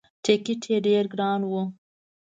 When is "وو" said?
1.45-1.63